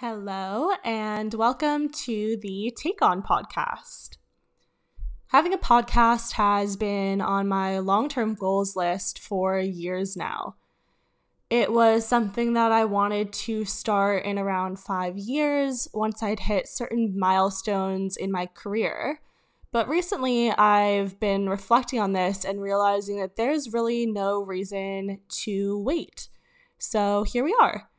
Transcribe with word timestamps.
Hello, 0.00 0.70
and 0.84 1.34
welcome 1.34 1.88
to 1.88 2.36
the 2.40 2.72
Take 2.80 3.02
On 3.02 3.20
podcast. 3.20 4.10
Having 5.30 5.54
a 5.54 5.58
podcast 5.58 6.34
has 6.34 6.76
been 6.76 7.20
on 7.20 7.48
my 7.48 7.80
long 7.80 8.08
term 8.08 8.34
goals 8.34 8.76
list 8.76 9.18
for 9.18 9.58
years 9.58 10.16
now. 10.16 10.54
It 11.50 11.72
was 11.72 12.06
something 12.06 12.52
that 12.52 12.70
I 12.70 12.84
wanted 12.84 13.32
to 13.32 13.64
start 13.64 14.24
in 14.24 14.38
around 14.38 14.78
five 14.78 15.18
years 15.18 15.88
once 15.92 16.22
I'd 16.22 16.38
hit 16.38 16.68
certain 16.68 17.18
milestones 17.18 18.16
in 18.16 18.30
my 18.30 18.46
career. 18.46 19.20
But 19.72 19.88
recently, 19.88 20.52
I've 20.52 21.18
been 21.18 21.48
reflecting 21.48 21.98
on 21.98 22.12
this 22.12 22.44
and 22.44 22.62
realizing 22.62 23.18
that 23.18 23.34
there's 23.34 23.72
really 23.72 24.06
no 24.06 24.44
reason 24.44 25.22
to 25.42 25.82
wait. 25.82 26.28
So 26.78 27.24
here 27.24 27.42
we 27.42 27.56
are. 27.60 27.90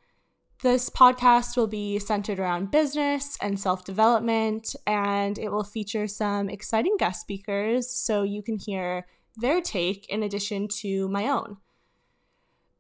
This 0.62 0.89
podcast 0.89 1.55
will 1.55 1.68
be 1.68 2.00
centered 2.00 2.38
around 2.38 2.70
business 2.70 3.38
and 3.42 3.57
self 3.57 3.86
development, 3.86 4.75
and 4.86 5.38
it 5.38 5.54
will 5.54 5.64
feature 5.64 6.06
some 6.06 6.50
exciting 6.50 6.97
guest 7.00 7.21
speakers 7.21 7.89
so 7.89 8.24
you 8.24 8.43
can 8.43 8.57
hear 8.60 9.06
their 9.37 9.61
take 9.61 10.06
in 10.10 10.21
addition 10.21 10.68
to 10.79 11.07
my 11.07 11.29
own. 11.29 11.57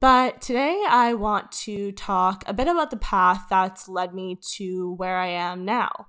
But 0.01 0.41
today 0.41 0.83
I 0.89 1.13
want 1.13 1.53
to 1.63 1.93
talk 1.93 2.43
a 2.47 2.53
bit 2.53 2.67
about 2.67 2.91
the 2.91 2.97
path 2.97 3.45
that's 3.49 3.87
led 3.87 4.13
me 4.13 4.37
to 4.55 4.95
where 4.95 5.15
I 5.15 5.27
am 5.27 5.63
now. 5.63 6.07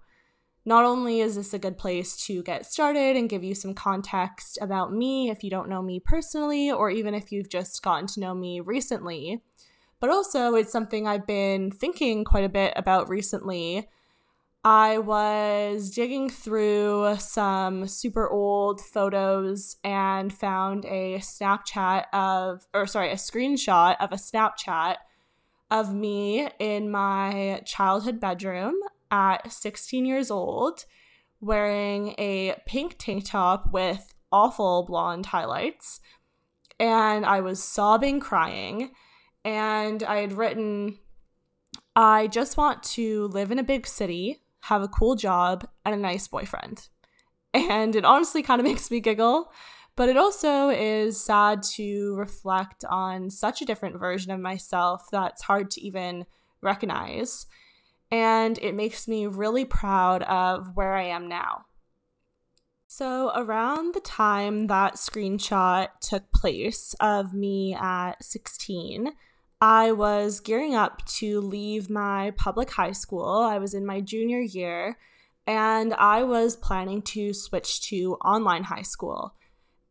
Not 0.65 0.85
only 0.85 1.21
is 1.21 1.37
this 1.37 1.55
a 1.55 1.59
good 1.61 1.79
place 1.79 2.17
to 2.27 2.43
get 2.43 2.67
started 2.67 3.17
and 3.17 3.31
give 3.31 3.45
you 3.45 3.55
some 3.55 3.75
context 3.75 4.59
about 4.61 4.93
me 4.93 5.31
if 5.31 5.45
you 5.45 5.51
don't 5.51 5.69
know 5.69 5.83
me 5.83 6.01
personally, 6.01 6.69
or 6.69 6.91
even 6.91 7.15
if 7.15 7.31
you've 7.31 7.49
just 7.49 7.81
gotten 7.81 8.09
to 8.09 8.19
know 8.19 8.35
me 8.35 8.59
recently, 8.59 9.41
but 10.01 10.11
also 10.11 10.55
it's 10.55 10.73
something 10.73 11.07
I've 11.07 11.27
been 11.27 11.71
thinking 11.71 12.25
quite 12.25 12.45
a 12.45 12.49
bit 12.49 12.73
about 12.75 13.09
recently. 13.09 13.89
I 14.65 14.99
was 14.99 15.91
digging 15.91 16.29
through 16.29 17.17
some 17.19 17.87
super 17.87 18.29
old 18.29 18.81
photos 18.81 19.77
and 19.85 20.33
found 20.33 20.85
a 20.87 21.19
Snapchat 21.19 22.05
of, 22.13 22.67
or 22.75 22.87
sorry, 22.87 23.11
a 23.11 23.15
screenshot 23.15 23.97
of 24.01 24.13
a 24.13 24.17
Snapchat 24.17 24.97
of 25.71 25.95
me 25.95 26.49
in 26.59 26.91
my 26.91 27.63
childhood 27.65 28.21
bedroom 28.21 28.75
at 29.11 29.51
16 29.51 30.05
years 30.05 30.31
old 30.31 30.85
wearing 31.41 32.15
a 32.19 32.55
pink 32.67 32.97
tank 32.99 33.25
top 33.25 33.73
with 33.73 34.15
awful 34.31 34.85
blonde 34.85 35.27
highlights. 35.27 36.01
And 36.79 37.25
I 37.25 37.41
was 37.41 37.63
sobbing, 37.63 38.21
crying 38.21 38.91
and 39.45 40.03
I 40.03 40.19
had 40.19 40.33
written, 40.33 40.99
I 41.97 42.27
just 42.29 42.57
want 42.57 42.83
to 42.85 43.29
live 43.29 43.51
in 43.51 43.59
a 43.59 43.65
big 43.65 43.87
city, 43.87 44.43
have 44.63 44.83
a 44.83 44.89
cool 44.89 45.17
job, 45.17 45.67
and 45.85 45.95
a 45.95 45.99
nice 45.99 46.29
boyfriend. 46.29 46.89
And 47.53 47.97
it 47.97 48.05
honestly 48.05 48.43
kind 48.43 48.61
of 48.61 48.67
makes 48.67 48.91
me 48.91 49.01
giggle, 49.01 49.53
but 49.97 50.09
it 50.09 50.17
also 50.17 50.69
is 50.69 51.23
sad 51.23 51.63
to 51.75 52.15
reflect 52.17 52.85
on 52.89 53.31
such 53.31 53.61
a 53.61 53.65
different 53.65 53.99
version 53.99 54.31
of 54.31 54.41
myself 54.41 55.07
that's 55.11 55.43
hard 55.43 55.71
to 55.73 55.81
even 55.81 56.27
recognize. 56.63 57.47
And 58.11 58.59
it 58.59 58.75
makes 58.75 59.07
me 59.07 59.27
really 59.27 59.65
proud 59.65 60.23
of 60.25 60.75
where 60.75 60.95
I 60.95 61.05
am 61.05 61.29
now. 61.29 61.65
So, 62.93 63.31
around 63.37 63.95
the 63.95 64.01
time 64.01 64.67
that 64.67 64.95
screenshot 64.95 65.89
took 66.01 66.33
place 66.33 66.93
of 66.99 67.33
me 67.33 67.73
at 67.73 68.15
16, 68.21 69.13
I 69.61 69.93
was 69.93 70.41
gearing 70.41 70.75
up 70.75 71.05
to 71.19 71.41
leave 71.41 71.91
my 71.91 72.33
public 72.37 72.71
high 72.71 72.93
school. 72.93 73.29
I 73.29 73.59
was 73.59 73.75
in 73.75 73.85
my 73.85 74.01
junior 74.01 74.41
year 74.41 74.97
and 75.47 75.93
I 75.95 76.23
was 76.23 76.57
planning 76.57 77.03
to 77.03 77.35
switch 77.35 77.83
to 77.89 78.15
online 78.25 78.65
high 78.65 78.83
school. 78.83 79.35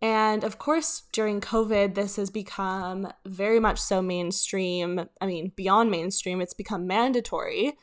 And 0.01 0.43
of 0.43 0.57
course, 0.57 1.03
during 1.11 1.41
COVID, 1.41 1.93
this 1.93 2.15
has 2.15 2.29
become 2.29 3.11
very 3.25 3.59
much 3.59 3.79
so 3.79 4.01
mainstream. 4.01 5.07
I 5.19 5.25
mean, 5.25 5.51
beyond 5.55 5.91
mainstream, 5.91 6.41
it's 6.41 6.53
become 6.53 6.87
mandatory. 6.87 7.73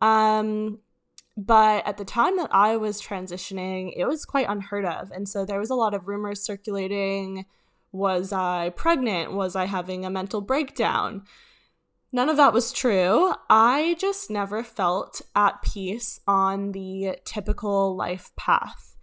Um, 0.00 0.80
but 1.36 1.84
at 1.86 1.96
the 1.96 2.04
time 2.04 2.36
that 2.36 2.54
I 2.54 2.76
was 2.76 3.02
transitioning, 3.02 3.92
it 3.96 4.04
was 4.04 4.24
quite 4.24 4.48
unheard 4.48 4.84
of. 4.84 5.10
And 5.10 5.28
so 5.28 5.44
there 5.44 5.58
was 5.58 5.70
a 5.70 5.74
lot 5.74 5.94
of 5.94 6.06
rumors 6.06 6.44
circulating 6.44 7.46
was 7.94 8.32
I 8.32 8.70
pregnant? 8.70 9.32
Was 9.32 9.54
I 9.54 9.66
having 9.66 10.04
a 10.04 10.10
mental 10.10 10.40
breakdown? 10.40 11.22
None 12.12 12.28
of 12.28 12.36
that 12.36 12.52
was 12.52 12.72
true. 12.72 13.32
I 13.48 13.94
just 14.00 14.30
never 14.30 14.64
felt 14.64 15.22
at 15.36 15.62
peace 15.62 16.18
on 16.26 16.72
the 16.72 17.18
typical 17.24 17.94
life 17.96 18.32
path. 18.36 18.96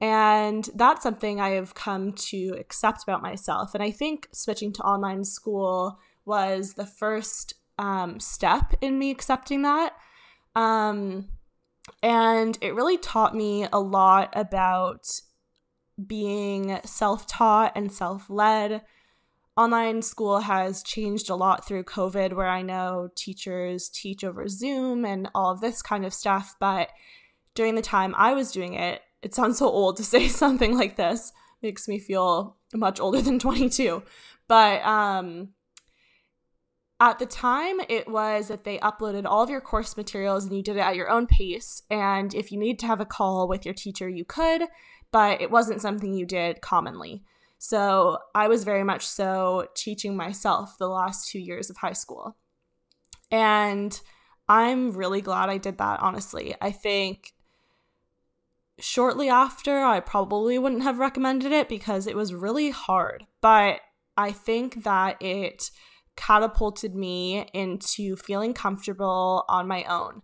And 0.00 0.68
that's 0.74 1.04
something 1.04 1.40
I 1.40 1.50
have 1.50 1.76
come 1.76 2.12
to 2.30 2.56
accept 2.58 3.04
about 3.04 3.22
myself. 3.22 3.74
And 3.74 3.82
I 3.82 3.92
think 3.92 4.28
switching 4.32 4.72
to 4.72 4.82
online 4.82 5.24
school 5.24 6.00
was 6.24 6.74
the 6.74 6.86
first 6.86 7.54
um, 7.78 8.18
step 8.18 8.74
in 8.80 8.98
me 8.98 9.12
accepting 9.12 9.62
that. 9.62 9.92
Um, 10.56 11.28
and 12.02 12.58
it 12.60 12.74
really 12.74 12.98
taught 12.98 13.36
me 13.36 13.68
a 13.72 13.78
lot 13.78 14.32
about 14.34 15.08
being 16.06 16.78
self 16.84 17.26
taught 17.26 17.72
and 17.74 17.92
self 17.92 18.28
led. 18.28 18.82
Online 19.56 20.00
school 20.00 20.40
has 20.40 20.82
changed 20.82 21.28
a 21.28 21.34
lot 21.34 21.66
through 21.66 21.84
COVID, 21.84 22.32
where 22.32 22.48
I 22.48 22.62
know 22.62 23.10
teachers 23.14 23.90
teach 23.90 24.24
over 24.24 24.48
Zoom 24.48 25.04
and 25.04 25.28
all 25.34 25.52
of 25.52 25.60
this 25.60 25.82
kind 25.82 26.06
of 26.06 26.14
stuff. 26.14 26.54
But 26.58 26.88
during 27.54 27.74
the 27.74 27.82
time 27.82 28.14
I 28.16 28.32
was 28.32 28.50
doing 28.50 28.74
it, 28.74 29.02
it 29.20 29.34
sounds 29.34 29.58
so 29.58 29.66
old 29.66 29.96
to 29.98 30.04
say 30.04 30.28
something 30.28 30.76
like 30.76 30.96
this, 30.96 31.32
makes 31.62 31.86
me 31.86 31.98
feel 31.98 32.56
much 32.74 32.98
older 33.00 33.20
than 33.20 33.38
22. 33.38 34.02
But 34.48 34.82
um, 34.84 35.50
at 37.02 37.18
the 37.18 37.26
time, 37.26 37.80
it 37.88 38.08
was 38.08 38.48
that 38.48 38.64
they 38.64 38.78
uploaded 38.78 39.24
all 39.26 39.42
of 39.42 39.50
your 39.50 39.60
course 39.60 39.96
materials 39.96 40.44
and 40.44 40.56
you 40.56 40.62
did 40.62 40.76
it 40.76 40.80
at 40.80 40.96
your 40.96 41.10
own 41.10 41.26
pace. 41.26 41.82
And 41.90 42.32
if 42.34 42.52
you 42.52 42.58
need 42.58 42.78
to 42.78 42.86
have 42.86 43.00
a 43.00 43.04
call 43.04 43.48
with 43.48 43.64
your 43.64 43.74
teacher, 43.74 44.08
you 44.08 44.24
could 44.24 44.62
but 45.12 45.40
it 45.40 45.50
wasn't 45.50 45.82
something 45.82 46.14
you 46.14 46.26
did 46.26 46.60
commonly. 46.60 47.22
So 47.58 48.18
I 48.34 48.48
was 48.48 48.64
very 48.64 48.82
much 48.82 49.06
so 49.06 49.68
teaching 49.74 50.16
myself 50.16 50.76
the 50.78 50.88
last 50.88 51.28
two 51.28 51.38
years 51.38 51.70
of 51.70 51.76
high 51.76 51.92
school. 51.92 52.36
And 53.30 53.98
I'm 54.48 54.90
really 54.90 55.20
glad 55.20 55.48
I 55.48 55.58
did 55.58 55.78
that, 55.78 56.00
honestly. 56.00 56.54
I 56.60 56.72
think 56.72 57.34
shortly 58.80 59.28
after, 59.28 59.78
I 59.78 60.00
probably 60.00 60.58
wouldn't 60.58 60.82
have 60.82 60.98
recommended 60.98 61.52
it 61.52 61.68
because 61.68 62.06
it 62.06 62.16
was 62.16 62.34
really 62.34 62.70
hard. 62.70 63.26
But 63.40 63.80
I 64.16 64.32
think 64.32 64.82
that 64.82 65.22
it 65.22 65.70
catapulted 66.16 66.94
me 66.94 67.48
into 67.54 68.16
feeling 68.16 68.54
comfortable 68.54 69.44
on 69.48 69.68
my 69.68 69.84
own. 69.84 70.22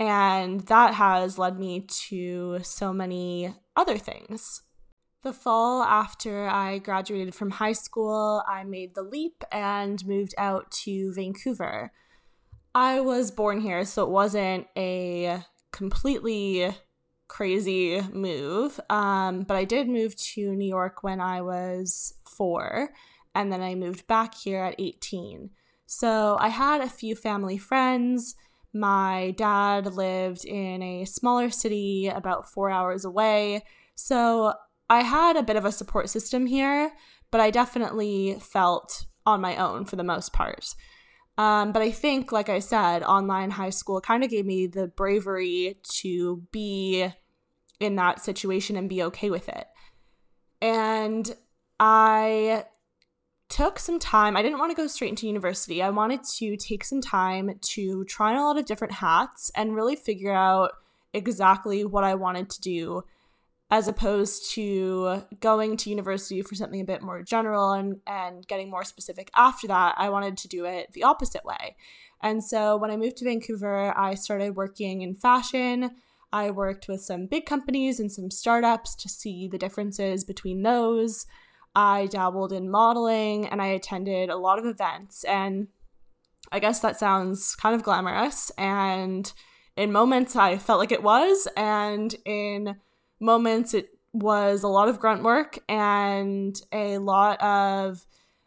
And 0.00 0.62
that 0.62 0.94
has 0.94 1.38
led 1.38 1.58
me 1.58 1.82
to 2.08 2.60
so 2.62 2.90
many 2.90 3.54
other 3.76 3.98
things. 3.98 4.62
The 5.22 5.34
fall 5.34 5.82
after 5.82 6.48
I 6.48 6.78
graduated 6.78 7.34
from 7.34 7.50
high 7.50 7.74
school, 7.74 8.42
I 8.48 8.64
made 8.64 8.94
the 8.94 9.02
leap 9.02 9.44
and 9.52 10.04
moved 10.06 10.34
out 10.38 10.70
to 10.84 11.12
Vancouver. 11.12 11.92
I 12.74 13.00
was 13.00 13.30
born 13.30 13.60
here, 13.60 13.84
so 13.84 14.02
it 14.04 14.08
wasn't 14.08 14.68
a 14.74 15.44
completely 15.70 16.74
crazy 17.28 18.00
move. 18.10 18.80
Um, 18.88 19.42
but 19.42 19.58
I 19.58 19.64
did 19.64 19.86
move 19.86 20.16
to 20.16 20.54
New 20.54 20.68
York 20.68 21.02
when 21.02 21.20
I 21.20 21.42
was 21.42 22.14
four, 22.26 22.88
and 23.34 23.52
then 23.52 23.60
I 23.60 23.74
moved 23.74 24.06
back 24.06 24.34
here 24.34 24.64
at 24.64 24.76
18. 24.78 25.50
So 25.84 26.38
I 26.40 26.48
had 26.48 26.80
a 26.80 26.88
few 26.88 27.14
family 27.14 27.58
friends. 27.58 28.34
My 28.72 29.34
dad 29.36 29.94
lived 29.94 30.44
in 30.44 30.82
a 30.82 31.04
smaller 31.04 31.50
city 31.50 32.08
about 32.08 32.50
four 32.50 32.70
hours 32.70 33.04
away. 33.04 33.64
So 33.94 34.54
I 34.88 35.02
had 35.02 35.36
a 35.36 35.42
bit 35.42 35.56
of 35.56 35.64
a 35.64 35.72
support 35.72 36.08
system 36.08 36.46
here, 36.46 36.92
but 37.30 37.40
I 37.40 37.50
definitely 37.50 38.38
felt 38.40 39.06
on 39.26 39.40
my 39.40 39.56
own 39.56 39.84
for 39.84 39.96
the 39.96 40.04
most 40.04 40.32
part. 40.32 40.74
Um, 41.38 41.72
but 41.72 41.82
I 41.82 41.90
think, 41.90 42.32
like 42.32 42.48
I 42.48 42.58
said, 42.58 43.02
online 43.02 43.50
high 43.50 43.70
school 43.70 44.00
kind 44.00 44.22
of 44.22 44.30
gave 44.30 44.44
me 44.44 44.66
the 44.66 44.88
bravery 44.88 45.78
to 46.00 46.42
be 46.52 47.08
in 47.78 47.96
that 47.96 48.22
situation 48.22 48.76
and 48.76 48.88
be 48.88 49.02
okay 49.04 49.30
with 49.30 49.48
it. 49.48 49.66
And 50.60 51.34
I 51.78 52.64
took 53.50 53.78
some 53.78 53.98
time. 53.98 54.36
I 54.36 54.42
didn't 54.42 54.58
want 54.58 54.70
to 54.70 54.80
go 54.80 54.86
straight 54.86 55.10
into 55.10 55.26
university. 55.26 55.82
I 55.82 55.90
wanted 55.90 56.24
to 56.24 56.56
take 56.56 56.84
some 56.84 57.02
time 57.02 57.58
to 57.60 58.04
try 58.04 58.30
on 58.30 58.36
a 58.36 58.46
lot 58.46 58.56
of 58.56 58.64
different 58.64 58.94
hats 58.94 59.50
and 59.54 59.74
really 59.74 59.96
figure 59.96 60.32
out 60.32 60.72
exactly 61.12 61.84
what 61.84 62.04
I 62.04 62.14
wanted 62.14 62.48
to 62.50 62.60
do 62.60 63.02
as 63.70 63.86
opposed 63.86 64.50
to 64.52 65.22
going 65.38 65.76
to 65.76 65.90
university 65.90 66.42
for 66.42 66.54
something 66.54 66.80
a 66.80 66.84
bit 66.84 67.02
more 67.02 67.22
general 67.22 67.72
and, 67.72 68.00
and 68.06 68.46
getting 68.48 68.68
more 68.68 68.84
specific 68.84 69.30
after 69.36 69.68
that, 69.68 69.94
I 69.96 70.08
wanted 70.10 70.36
to 70.38 70.48
do 70.48 70.64
it 70.64 70.92
the 70.92 71.04
opposite 71.04 71.44
way. 71.44 71.76
And 72.20 72.42
so 72.42 72.76
when 72.76 72.90
I 72.90 72.96
moved 72.96 73.18
to 73.18 73.24
Vancouver, 73.24 73.96
I 73.96 74.14
started 74.14 74.56
working 74.56 75.02
in 75.02 75.14
fashion. 75.14 75.90
I 76.32 76.50
worked 76.50 76.88
with 76.88 77.00
some 77.00 77.26
big 77.26 77.46
companies 77.46 78.00
and 78.00 78.10
some 78.10 78.30
startups 78.30 78.94
to 78.96 79.08
see 79.08 79.46
the 79.46 79.58
differences 79.58 80.24
between 80.24 80.62
those. 80.62 81.26
I 81.74 82.06
dabbled 82.06 82.52
in 82.52 82.70
modeling 82.70 83.46
and 83.46 83.62
I 83.62 83.68
attended 83.68 84.28
a 84.28 84.36
lot 84.36 84.58
of 84.58 84.66
events. 84.66 85.24
And 85.24 85.68
I 86.50 86.58
guess 86.58 86.80
that 86.80 86.98
sounds 86.98 87.54
kind 87.56 87.74
of 87.74 87.82
glamorous. 87.82 88.50
And 88.58 89.32
in 89.76 89.92
moments, 89.92 90.36
I 90.36 90.58
felt 90.58 90.80
like 90.80 90.92
it 90.92 91.02
was. 91.02 91.46
And 91.56 92.14
in 92.24 92.76
moments 93.20 93.74
it 93.74 93.90
was 94.12 94.62
a 94.62 94.68
lot 94.68 94.88
of 94.88 94.98
grunt 94.98 95.22
work 95.22 95.58
and 95.68 96.60
a 96.72 96.98
lot 96.98 97.40
of 97.40 98.04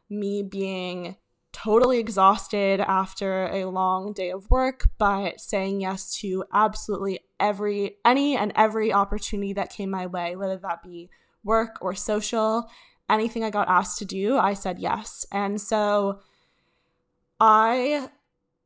me 0.10 0.44
being 0.44 1.16
totally 1.54 2.00
exhausted 2.00 2.82
after 2.82 3.46
a 3.46 3.66
long 3.66 4.12
day 4.12 4.32
of 4.32 4.50
work 4.50 4.90
but 4.98 5.40
saying 5.40 5.80
yes 5.80 6.18
to 6.18 6.44
absolutely 6.52 7.20
every 7.40 7.96
any 8.04 8.36
and 8.36 8.52
every 8.56 8.92
opportunity 8.92 9.54
that 9.54 9.70
came 9.70 9.90
my 9.90 10.06
way 10.08 10.36
whether 10.36 10.58
that 10.58 10.82
be 10.84 11.10
work 11.44 11.78
or 11.80 11.94
social 11.94 12.68
anything 13.10 13.44
i 13.44 13.50
got 13.50 13.68
asked 13.68 13.98
to 13.98 14.06
do 14.06 14.38
i 14.38 14.54
said 14.54 14.80
yes 14.80 15.26
and 15.32 15.60
so 15.60 16.20
i 17.40 18.10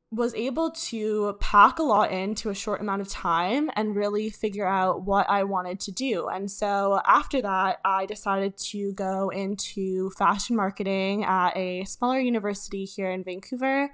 was 0.10 0.34
able 0.36 0.72
to 0.72 1.36
pack 1.42 1.80
a 1.80 1.84
lot 1.84 2.12
into 2.12 2.50
a 2.50 2.56
short 2.56 2.80
amount 2.80 3.02
of 3.02 3.10
time 3.10 3.70
and 3.76 3.96
really 3.96 4.30
figure 4.30 4.66
out 4.66 5.04
what 5.04 5.30
I 5.30 5.44
wanted 5.44 5.82
to 5.82 5.92
do. 5.92 6.28
And 6.28 6.50
so 6.50 7.02
after 7.06 7.42
that, 7.42 7.80
I 7.84 8.06
decided 8.06 8.56
to 8.58 8.94
go 8.94 9.30
into 9.30 10.10
fashion 10.12 10.56
marketing 10.56 11.26
at 11.26 11.58
a 11.58 11.84
smaller 11.84 12.20
university 12.20 12.86
here 12.86 13.12
in 13.12 13.24
Vancouver. 13.24 13.90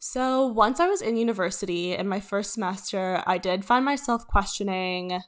So 0.00 0.48
once 0.48 0.80
I 0.80 0.88
was 0.88 1.00
in 1.00 1.16
university 1.16 1.94
in 1.94 2.08
my 2.08 2.18
first 2.18 2.54
semester, 2.54 3.22
I 3.24 3.38
did 3.38 3.64
find 3.64 3.84
myself 3.84 4.26
questioning 4.26 5.20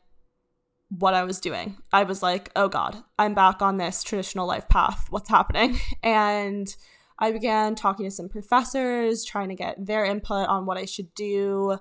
what 0.98 1.14
I 1.14 1.24
was 1.24 1.40
doing. 1.40 1.78
I 1.92 2.04
was 2.04 2.22
like, 2.22 2.50
oh 2.56 2.68
God, 2.68 3.02
I'm 3.18 3.34
back 3.34 3.62
on 3.62 3.76
this 3.76 4.02
traditional 4.02 4.46
life 4.46 4.68
path. 4.68 5.06
What's 5.10 5.28
happening? 5.28 5.78
And 6.02 6.74
I 7.18 7.32
began 7.32 7.74
talking 7.74 8.04
to 8.04 8.10
some 8.10 8.28
professors, 8.28 9.24
trying 9.24 9.48
to 9.48 9.54
get 9.54 9.86
their 9.86 10.04
input 10.04 10.48
on 10.48 10.66
what 10.66 10.76
I 10.76 10.84
should 10.84 11.14
do. 11.14 11.78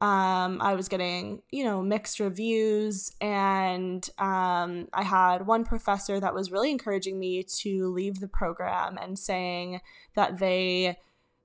Um, 0.00 0.60
I 0.60 0.74
was 0.74 0.88
getting, 0.88 1.40
you 1.50 1.64
know, 1.64 1.82
mixed 1.82 2.20
reviews, 2.20 3.12
and 3.20 4.06
um, 4.18 4.88
I 4.92 5.04
had 5.04 5.46
one 5.46 5.64
professor 5.64 6.20
that 6.20 6.34
was 6.34 6.50
really 6.50 6.70
encouraging 6.70 7.18
me 7.18 7.44
to 7.60 7.88
leave 7.88 8.20
the 8.20 8.28
program 8.28 8.98
and 8.98 9.18
saying 9.18 9.80
that 10.14 10.38
they 10.38 10.98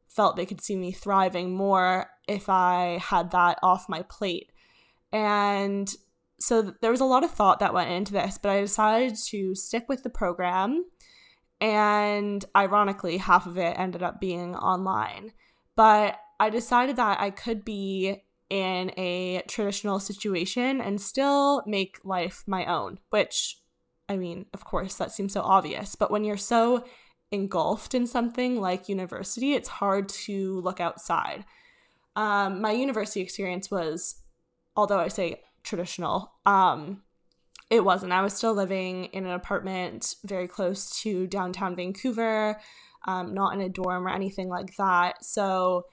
felt 0.07 0.35
they 0.35 0.45
could 0.45 0.59
see 0.59 0.75
me 0.75 0.91
thriving 0.91 1.55
more 1.55 2.09
if 2.27 2.49
I 2.49 2.99
had 3.01 3.31
that 3.31 3.59
off 3.63 3.87
my 3.87 4.01
plate. 4.01 4.51
And 5.13 5.93
so 6.41 6.73
there 6.81 6.91
was 6.91 7.01
a 7.01 7.05
lot 7.05 7.23
of 7.23 7.31
thought 7.31 7.59
that 7.59 7.73
went 7.73 7.91
into 7.91 8.13
this, 8.13 8.37
but 8.37 8.49
I 8.49 8.61
decided 8.61 9.15
to 9.27 9.55
stick 9.55 9.85
with 9.87 10.03
the 10.03 10.09
program 10.09 10.85
and 11.61 12.43
ironically, 12.57 13.17
half 13.17 13.45
of 13.45 13.57
it 13.57 13.77
ended 13.77 14.01
up 14.01 14.19
being 14.19 14.55
online. 14.55 15.31
But 15.75 16.19
I 16.39 16.49
decided 16.49 16.95
that 16.95 17.21
I 17.21 17.29
could 17.29 17.63
be 17.63 18.23
in 18.49 18.91
a 18.97 19.43
traditional 19.47 19.99
situation 19.99 20.81
and 20.81 20.99
still 20.99 21.63
make 21.67 21.99
life 22.03 22.43
my 22.47 22.65
own, 22.65 22.97
which, 23.11 23.59
I 24.09 24.17
mean, 24.17 24.47
of 24.53 24.65
course, 24.65 24.95
that 24.95 25.11
seems 25.11 25.33
so 25.33 25.41
obvious. 25.41 25.95
But 25.95 26.09
when 26.09 26.23
you're 26.23 26.35
so 26.35 26.83
engulfed 27.31 27.93
in 27.93 28.07
something 28.07 28.59
like 28.59 28.89
university, 28.89 29.53
it's 29.53 29.69
hard 29.69 30.09
to 30.09 30.59
look 30.61 30.81
outside. 30.81 31.45
Um, 32.15 32.59
my 32.59 32.71
university 32.71 33.21
experience 33.21 33.69
was, 33.69 34.15
although 34.75 34.99
I 34.99 35.09
say 35.09 35.41
traditional, 35.63 36.31
um, 36.45 37.01
it 37.69 37.85
wasn't. 37.85 38.11
I 38.11 38.21
was 38.21 38.33
still 38.33 38.53
living 38.53 39.05
in 39.05 39.25
an 39.25 39.31
apartment 39.31 40.15
very 40.25 40.47
close 40.47 41.01
to 41.01 41.25
downtown 41.25 41.75
Vancouver, 41.75 42.59
um, 43.05 43.33
not 43.33 43.53
in 43.53 43.61
a 43.61 43.69
dorm 43.69 44.05
or 44.05 44.09
anything 44.09 44.49
like 44.49 44.75
that. 44.75 45.23
So 45.23 45.85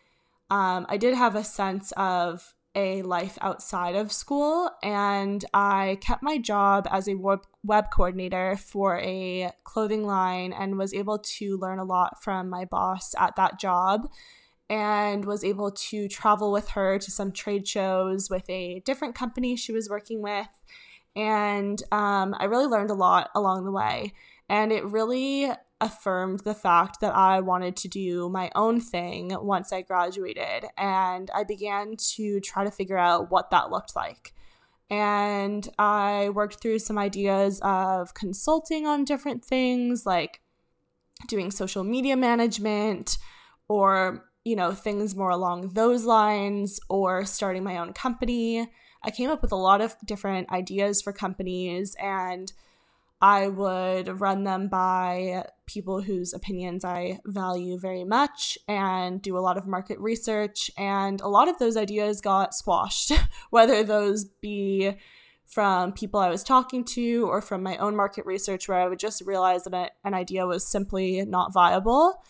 um, 0.50 0.86
I 0.88 0.96
did 0.96 1.14
have 1.14 1.36
a 1.36 1.44
sense 1.44 1.92
of 1.96 2.52
a 2.74 3.02
life 3.02 3.38
outside 3.40 3.94
of 3.94 4.12
school, 4.12 4.70
and 4.82 5.44
I 5.54 5.98
kept 6.00 6.22
my 6.22 6.38
job 6.38 6.88
as 6.90 7.08
a 7.08 7.14
web, 7.14 7.40
web 7.64 7.86
coordinator 7.92 8.56
for 8.56 8.98
a 8.98 9.52
clothing 9.64 10.04
line 10.04 10.52
and 10.52 10.78
was 10.78 10.92
able 10.92 11.18
to 11.18 11.56
learn 11.58 11.78
a 11.78 11.84
lot 11.84 12.22
from 12.22 12.48
my 12.48 12.64
boss 12.64 13.14
at 13.18 13.36
that 13.36 13.60
job 13.60 14.08
and 14.70 15.24
was 15.24 15.44
able 15.44 15.70
to 15.70 16.08
travel 16.08 16.52
with 16.52 16.70
her 16.70 16.98
to 16.98 17.10
some 17.10 17.32
trade 17.32 17.66
shows 17.66 18.28
with 18.28 18.48
a 18.50 18.80
different 18.80 19.14
company 19.14 19.56
she 19.56 19.72
was 19.72 19.88
working 19.88 20.20
with 20.20 20.48
and 21.18 21.82
um, 21.90 22.36
I 22.38 22.44
really 22.44 22.66
learned 22.66 22.90
a 22.90 22.94
lot 22.94 23.30
along 23.34 23.64
the 23.64 23.72
way. 23.72 24.12
And 24.48 24.70
it 24.70 24.84
really 24.84 25.50
affirmed 25.80 26.40
the 26.40 26.54
fact 26.54 27.00
that 27.00 27.12
I 27.12 27.40
wanted 27.40 27.76
to 27.78 27.88
do 27.88 28.28
my 28.28 28.52
own 28.54 28.80
thing 28.80 29.32
once 29.40 29.72
I 29.72 29.82
graduated. 29.82 30.66
And 30.76 31.28
I 31.34 31.42
began 31.42 31.96
to 32.14 32.38
try 32.40 32.62
to 32.62 32.70
figure 32.70 32.96
out 32.96 33.32
what 33.32 33.50
that 33.50 33.70
looked 33.70 33.96
like. 33.96 34.32
And 34.90 35.68
I 35.76 36.30
worked 36.30 36.62
through 36.62 36.78
some 36.78 36.98
ideas 36.98 37.60
of 37.62 38.14
consulting 38.14 38.86
on 38.86 39.04
different 39.04 39.44
things 39.44 40.06
like 40.06 40.40
doing 41.26 41.50
social 41.50 41.82
media 41.82 42.16
management 42.16 43.18
or, 43.68 44.27
you 44.48 44.56
know, 44.56 44.72
things 44.72 45.14
more 45.14 45.28
along 45.28 45.74
those 45.74 46.04
lines 46.06 46.80
or 46.88 47.26
starting 47.26 47.62
my 47.62 47.76
own 47.76 47.92
company. 47.92 48.66
I 49.02 49.10
came 49.10 49.28
up 49.28 49.42
with 49.42 49.52
a 49.52 49.56
lot 49.56 49.82
of 49.82 49.94
different 50.06 50.50
ideas 50.50 51.02
for 51.02 51.12
companies 51.12 51.94
and 52.00 52.50
I 53.20 53.48
would 53.48 54.20
run 54.20 54.44
them 54.44 54.68
by 54.68 55.44
people 55.66 56.00
whose 56.00 56.32
opinions 56.32 56.82
I 56.82 57.20
value 57.26 57.78
very 57.78 58.04
much 58.04 58.56
and 58.66 59.20
do 59.20 59.36
a 59.36 59.40
lot 59.40 59.58
of 59.58 59.66
market 59.66 59.98
research. 59.98 60.70
And 60.78 61.20
a 61.20 61.28
lot 61.28 61.48
of 61.48 61.58
those 61.58 61.76
ideas 61.76 62.22
got 62.22 62.54
squashed, 62.54 63.12
whether 63.50 63.84
those 63.84 64.24
be 64.24 64.94
from 65.44 65.92
people 65.92 66.20
I 66.20 66.30
was 66.30 66.42
talking 66.42 66.84
to 66.84 67.28
or 67.28 67.42
from 67.42 67.62
my 67.62 67.76
own 67.76 67.96
market 67.96 68.24
research, 68.24 68.66
where 68.66 68.80
I 68.80 68.88
would 68.88 68.98
just 68.98 69.20
realize 69.26 69.64
that 69.64 69.92
an 70.04 70.14
idea 70.14 70.46
was 70.46 70.66
simply 70.66 71.22
not 71.26 71.52
viable. 71.52 72.22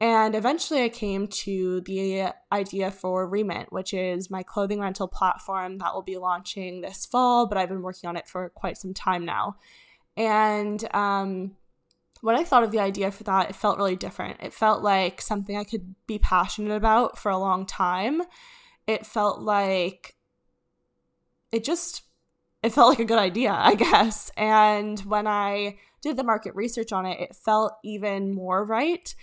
And 0.00 0.34
eventually 0.34 0.82
I 0.82 0.88
came 0.88 1.28
to 1.28 1.82
the 1.82 2.32
idea 2.50 2.90
for 2.90 3.30
Remint, 3.30 3.66
which 3.70 3.92
is 3.92 4.30
my 4.30 4.42
clothing 4.42 4.80
rental 4.80 5.06
platform 5.06 5.76
that 5.78 5.92
will 5.92 6.02
be 6.02 6.16
launching 6.16 6.80
this 6.80 7.04
fall, 7.04 7.46
but 7.46 7.58
I've 7.58 7.68
been 7.68 7.82
working 7.82 8.08
on 8.08 8.16
it 8.16 8.26
for 8.26 8.48
quite 8.48 8.78
some 8.78 8.94
time 8.94 9.26
now. 9.26 9.56
And 10.16 10.82
um, 10.94 11.56
when 12.22 12.34
I 12.34 12.44
thought 12.44 12.62
of 12.62 12.70
the 12.70 12.80
idea 12.80 13.10
for 13.10 13.24
that, 13.24 13.50
it 13.50 13.56
felt 13.56 13.76
really 13.76 13.96
different. 13.96 14.40
It 14.40 14.54
felt 14.54 14.82
like 14.82 15.20
something 15.20 15.56
I 15.56 15.64
could 15.64 15.94
be 16.06 16.18
passionate 16.18 16.74
about 16.74 17.18
for 17.18 17.30
a 17.30 17.38
long 17.38 17.66
time. 17.66 18.22
It 18.86 19.04
felt 19.04 19.40
like 19.40 20.14
it 21.52 21.62
just 21.62 22.02
it 22.62 22.72
felt 22.72 22.90
like 22.90 23.00
a 23.00 23.04
good 23.04 23.18
idea, 23.18 23.52
I 23.52 23.74
guess. 23.76 24.30
And 24.36 24.98
when 25.00 25.26
I 25.26 25.78
did 26.02 26.16
the 26.16 26.24
market 26.24 26.54
research 26.54 26.92
on 26.92 27.06
it, 27.06 27.20
it 27.20 27.36
felt 27.36 27.72
even 27.84 28.34
more 28.34 28.64
right. 28.64 29.14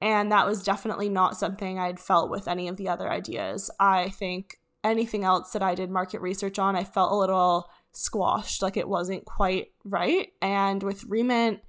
And 0.00 0.30
that 0.32 0.46
was 0.46 0.62
definitely 0.62 1.08
not 1.08 1.36
something 1.36 1.78
I'd 1.78 2.00
felt 2.00 2.30
with 2.30 2.48
any 2.48 2.68
of 2.68 2.76
the 2.76 2.88
other 2.88 3.10
ideas. 3.10 3.70
I 3.80 4.10
think 4.10 4.58
anything 4.82 5.24
else 5.24 5.52
that 5.52 5.62
I 5.62 5.74
did 5.74 5.90
market 5.90 6.20
research 6.20 6.58
on, 6.58 6.76
I 6.76 6.84
felt 6.84 7.12
a 7.12 7.16
little 7.16 7.70
squashed, 7.92 8.60
like 8.60 8.76
it 8.76 8.88
wasn't 8.88 9.24
quite 9.24 9.68
right. 9.84 10.28
And 10.42 10.82
with 10.82 11.08
Remint, 11.08 11.60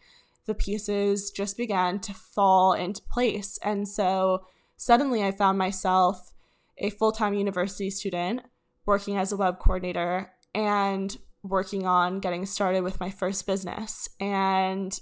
the 0.45 0.53
pieces 0.53 1.31
just 1.31 1.57
began 1.57 1.99
to 1.99 2.13
fall 2.13 2.73
into 2.73 3.01
place. 3.03 3.57
And 3.63 3.87
so 3.87 4.45
suddenly 4.77 5.23
I 5.23 5.31
found 5.31 5.57
myself 5.57 6.33
a 6.77 6.89
full 6.89 7.11
time 7.11 7.33
university 7.33 7.89
student 7.89 8.41
working 8.85 9.17
as 9.17 9.31
a 9.31 9.37
web 9.37 9.59
coordinator 9.59 10.31
and 10.53 11.17
working 11.43 11.85
on 11.85 12.19
getting 12.19 12.45
started 12.45 12.83
with 12.83 12.99
my 12.99 13.09
first 13.09 13.47
business. 13.47 14.09
And 14.19 14.99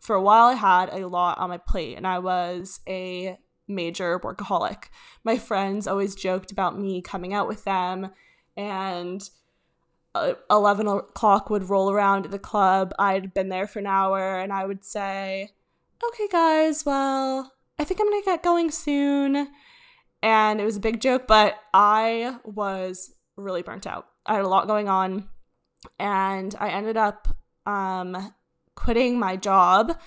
for 0.00 0.14
a 0.14 0.22
while 0.22 0.46
I 0.46 0.54
had 0.54 0.92
a 0.92 1.06
lot 1.06 1.38
on 1.38 1.50
my 1.50 1.58
plate 1.58 1.96
and 1.96 2.06
I 2.06 2.18
was 2.18 2.80
a 2.88 3.38
major 3.68 4.18
workaholic. 4.20 4.84
My 5.24 5.38
friends 5.38 5.86
always 5.86 6.14
joked 6.14 6.52
about 6.52 6.78
me 6.78 7.02
coming 7.02 7.34
out 7.34 7.48
with 7.48 7.64
them 7.64 8.10
and 8.56 9.28
uh, 10.14 10.34
11 10.50 10.86
o'clock 10.86 11.50
would 11.50 11.68
roll 11.68 11.90
around 11.90 12.24
at 12.24 12.30
the 12.30 12.38
club. 12.38 12.92
I'd 12.98 13.34
been 13.34 13.48
there 13.48 13.66
for 13.66 13.80
an 13.80 13.86
hour 13.86 14.38
and 14.38 14.52
I 14.52 14.64
would 14.64 14.84
say, 14.84 15.50
okay, 16.04 16.28
guys, 16.28 16.84
well, 16.86 17.52
I 17.78 17.84
think 17.84 18.00
I'm 18.00 18.08
going 18.08 18.22
to 18.22 18.26
get 18.26 18.42
going 18.42 18.70
soon. 18.70 19.48
And 20.22 20.60
it 20.60 20.64
was 20.64 20.76
a 20.76 20.80
big 20.80 21.00
joke, 21.00 21.26
but 21.26 21.56
I 21.74 22.38
was 22.44 23.12
really 23.36 23.62
burnt 23.62 23.86
out. 23.86 24.06
I 24.24 24.34
had 24.34 24.44
a 24.44 24.48
lot 24.48 24.66
going 24.66 24.88
on 24.88 25.28
and 25.98 26.54
I 26.58 26.70
ended 26.70 26.96
up 26.96 27.28
um, 27.66 28.32
quitting 28.76 29.18
my 29.18 29.36
job 29.36 29.98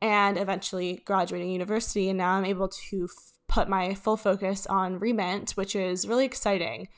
and 0.00 0.38
eventually 0.38 1.02
graduating 1.04 1.50
university. 1.50 2.08
And 2.08 2.18
now 2.18 2.32
I'm 2.32 2.44
able 2.44 2.68
to 2.68 3.04
f- 3.04 3.32
put 3.48 3.68
my 3.68 3.94
full 3.94 4.16
focus 4.16 4.66
on 4.66 4.98
Remint, 4.98 5.52
which 5.52 5.76
is 5.76 6.08
really 6.08 6.24
exciting. 6.24 6.88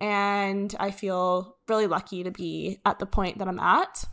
And 0.00 0.74
I 0.78 0.90
feel 0.90 1.56
really 1.68 1.86
lucky 1.86 2.24
to 2.24 2.30
be 2.30 2.80
at 2.84 2.98
the 2.98 3.06
point 3.06 3.38
that 3.38 3.48
I'm 3.48 3.60
at. 3.60 4.04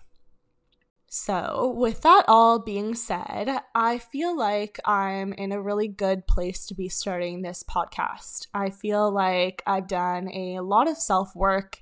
So, 1.12 1.74
with 1.76 2.02
that 2.02 2.26
all 2.28 2.60
being 2.60 2.94
said, 2.94 3.50
I 3.74 3.98
feel 3.98 4.38
like 4.38 4.80
I'm 4.86 5.34
in 5.34 5.52
a 5.52 5.62
really 5.62 5.88
good 5.88 6.28
place 6.28 6.68
to 6.68 6.76
be 6.76 6.88
starting 6.88 7.42
this 7.42 7.64
podcast. 7.64 8.46
I 8.54 8.70
feel 8.70 9.12
like 9.12 9.64
I've 9.66 9.88
done 9.88 10.30
a 10.32 10.60
lot 10.60 10.88
of 10.88 10.98
self 10.98 11.36
work 11.36 11.82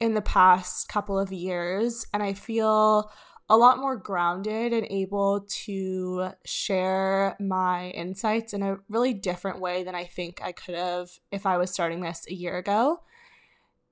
in 0.00 0.14
the 0.14 0.22
past 0.22 0.88
couple 0.88 1.18
of 1.18 1.30
years, 1.30 2.06
and 2.14 2.22
I 2.22 2.32
feel 2.32 3.10
a 3.52 3.56
lot 3.58 3.78
more 3.78 3.96
grounded 3.96 4.72
and 4.72 4.86
able 4.88 5.44
to 5.46 6.30
share 6.42 7.36
my 7.38 7.90
insights 7.90 8.54
in 8.54 8.62
a 8.62 8.78
really 8.88 9.12
different 9.12 9.60
way 9.60 9.84
than 9.84 9.94
I 9.94 10.04
think 10.04 10.40
I 10.42 10.52
could 10.52 10.74
have 10.74 11.10
if 11.30 11.44
I 11.44 11.58
was 11.58 11.70
starting 11.70 12.00
this 12.00 12.24
a 12.30 12.34
year 12.34 12.56
ago. 12.56 13.00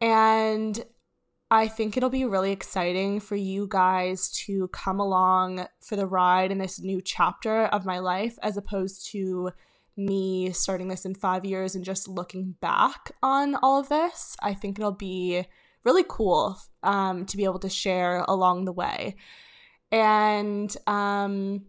And 0.00 0.82
I 1.50 1.68
think 1.68 1.94
it'll 1.94 2.08
be 2.08 2.24
really 2.24 2.52
exciting 2.52 3.20
for 3.20 3.36
you 3.36 3.66
guys 3.68 4.30
to 4.46 4.68
come 4.68 4.98
along 4.98 5.66
for 5.82 5.94
the 5.94 6.06
ride 6.06 6.50
in 6.50 6.56
this 6.56 6.80
new 6.80 7.02
chapter 7.02 7.66
of 7.66 7.84
my 7.84 7.98
life 7.98 8.38
as 8.42 8.56
opposed 8.56 9.08
to 9.08 9.50
me 9.94 10.52
starting 10.52 10.88
this 10.88 11.04
in 11.04 11.14
five 11.14 11.44
years 11.44 11.74
and 11.74 11.84
just 11.84 12.08
looking 12.08 12.54
back 12.62 13.12
on 13.22 13.56
all 13.56 13.78
of 13.78 13.90
this. 13.90 14.38
I 14.42 14.54
think 14.54 14.78
it'll 14.78 14.90
be 14.90 15.44
really 15.84 16.04
cool 16.08 16.58
um, 16.82 17.26
to 17.26 17.36
be 17.36 17.44
able 17.44 17.58
to 17.58 17.68
share 17.68 18.24
along 18.26 18.64
the 18.64 18.72
way. 18.72 19.16
And 19.92 20.74
um, 20.86 21.66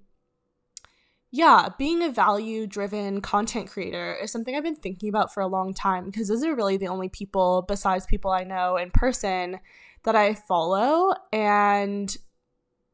yeah, 1.32 1.70
being 1.78 2.04
a 2.04 2.12
value 2.12 2.68
driven 2.68 3.22
content 3.22 3.70
creator 3.70 4.16
is 4.22 4.32
something 4.32 4.54
I've 4.56 4.64
been 4.64 4.76
thinking 4.76 5.08
about 5.08 5.34
for 5.34 5.42
a 5.42 5.48
long 5.48 5.74
time 5.74 6.06
because 6.06 6.28
those 6.28 6.44
are 6.44 6.56
really 6.56 6.78
the 6.78 6.90
only 6.90 7.08
people, 7.08 7.64
besides 7.68 8.06
people 8.06 8.32
I 8.32 8.44
know 8.44 8.76
in 8.76 8.92
person, 8.92 9.60
that 10.04 10.16
I 10.16 10.34
follow. 10.34 11.14
And 11.32 12.16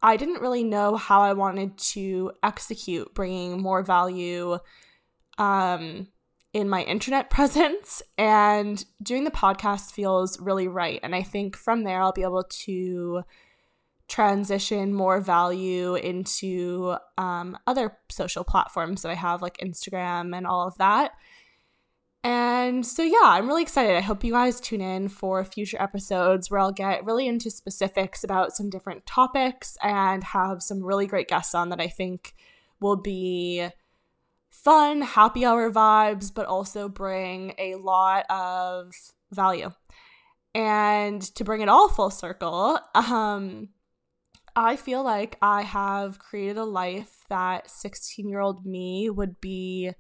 I 0.03 0.17
didn't 0.17 0.41
really 0.41 0.63
know 0.63 0.96
how 0.98 1.22
I 1.22 1.34
wanted 1.34 1.77
to 1.79 2.31
execute 2.43 3.13
bringing 3.15 3.60
more 3.60 3.81
value 3.81 4.60
um, 5.39 6.07
in 6.53 6.69
my 6.69 6.84
internet 6.84 7.29
presence. 7.31 8.03
And 8.19 8.86
doing 9.01 9.24
the 9.24 9.31
podcast 9.31 9.93
feels 9.93 10.39
really 10.39 10.67
right. 10.67 11.00
And 11.01 11.15
I 11.15 11.24
think 11.24 11.57
from 11.57 11.84
there, 11.84 12.01
I'll 12.01 12.12
be 12.12 12.22
able 12.22 12.43
to 12.43 13.24
transition 14.07 14.93
more 14.93 15.19
value 15.19 15.95
into 15.95 16.95
um, 17.17 17.57
other 17.67 17.97
social 18.09 18.43
platforms 18.43 19.01
that 19.01 19.09
I 19.09 19.15
have, 19.15 19.41
like 19.41 19.57
Instagram 19.57 20.35
and 20.35 20.47
all 20.47 20.67
of 20.67 20.77
that. 20.77 21.11
And 22.23 22.85
so, 22.85 23.03
yeah, 23.03 23.19
I'm 23.23 23.47
really 23.47 23.61
excited. 23.61 23.95
I 23.95 24.01
hope 24.01 24.23
you 24.23 24.33
guys 24.33 24.59
tune 24.59 24.81
in 24.81 25.07
for 25.07 25.43
future 25.45 25.81
episodes 25.81 26.49
where 26.49 26.59
I'll 26.59 26.71
get 26.71 27.05
really 27.05 27.27
into 27.27 27.49
specifics 27.49 28.23
about 28.23 28.53
some 28.53 28.69
different 28.69 29.05
topics 29.05 29.77
and 29.81 30.23
have 30.23 30.61
some 30.61 30.83
really 30.83 31.07
great 31.07 31.27
guests 31.27 31.55
on 31.55 31.69
that 31.69 31.79
I 31.79 31.87
think 31.87 32.33
will 32.79 32.97
be 32.97 33.67
fun, 34.49 35.01
happy 35.01 35.45
hour 35.45 35.71
vibes, 35.71 36.33
but 36.33 36.47
also 36.47 36.89
bring 36.89 37.53
a 37.57 37.75
lot 37.75 38.25
of 38.29 38.93
value. 39.31 39.71
And 40.53 41.21
to 41.35 41.43
bring 41.43 41.61
it 41.61 41.69
all 41.69 41.87
full 41.87 42.09
circle, 42.09 42.79
um, 42.95 43.69
I 44.59 44.75
feel 44.75 45.03
like 45.03 45.37
I 45.39 45.61
have 45.61 46.17
created 46.17 46.57
a 46.57 46.63
life 46.63 47.23
that 47.29 47.69
16 47.69 48.27
year 48.27 48.39
old 48.39 48.65
me 48.65 49.07
would 49.07 49.39
be 49.39 49.91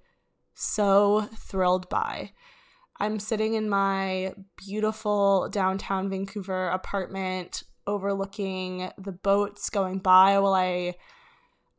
so 0.55 1.29
thrilled 1.35 1.87
by. 1.89 2.31
I'm 2.99 3.19
sitting 3.19 3.53
in 3.53 3.69
my 3.69 4.33
beautiful 4.57 5.47
downtown 5.49 6.09
Vancouver 6.09 6.69
apartment 6.69 7.65
overlooking 7.85 8.91
the 8.97 9.11
boats 9.11 9.69
going 9.69 9.99
by 9.99 10.39
while 10.39 10.55
I 10.55 10.95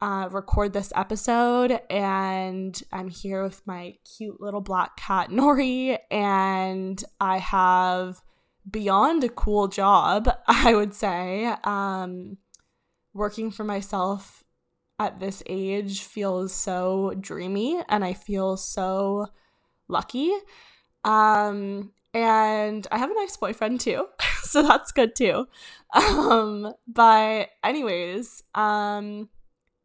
uh, 0.01 0.29
record 0.31 0.73
this 0.73 0.93
episode. 0.95 1.81
And 1.91 2.81
I'm 2.93 3.09
here 3.09 3.43
with 3.43 3.61
my 3.67 3.97
cute 4.17 4.41
little 4.41 4.61
black 4.61 4.97
cat, 4.97 5.31
Nori, 5.33 5.99
and 6.13 7.03
I 7.21 7.39
have 7.39 8.23
beyond 8.71 9.25
a 9.25 9.29
cool 9.29 9.67
job, 9.67 10.31
I 10.47 10.77
would 10.77 10.95
say. 10.95 11.53
Um, 11.65 12.37
working 13.19 13.51
for 13.51 13.65
myself 13.65 14.45
at 14.99 15.21
this 15.21 15.43
age 15.47 16.03
feels 16.03 16.53
so 16.53 17.15
dreamy 17.21 17.81
and 17.89 18.05
I 18.05 18.15
feel 18.15 18.57
so 18.57 19.27
lucky. 19.89 20.33
Um, 21.05 21.93
and 22.15 22.87
I 22.91 22.99
have 22.99 23.11
a 23.11 23.15
nice 23.15 23.37
boyfriend 23.37 23.81
too, 23.81 24.07
so 24.43 24.63
that's 24.63 24.93
good 24.93 25.15
too. 25.15 25.47
Um, 25.95 26.73
but 26.87 27.49
anyways, 27.63 28.43
um, 28.55 29.29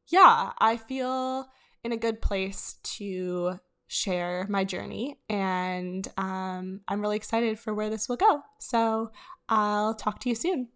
yeah, 0.08 0.52
I 0.58 0.78
feel 0.78 1.48
in 1.84 1.92
a 1.92 1.98
good 1.98 2.22
place 2.22 2.78
to 2.84 3.60
share 3.88 4.48
my 4.50 4.64
journey, 4.64 5.18
and 5.30 6.08
um, 6.18 6.82
I'm 6.88 7.02
really 7.02 7.18
excited 7.18 7.60
for 7.60 7.74
where 7.74 7.90
this 7.90 8.10
will 8.10 8.18
go. 8.18 8.42
So 8.60 9.12
I'll 9.50 9.94
talk 9.94 10.20
to 10.22 10.30
you 10.30 10.36
soon. 10.36 10.70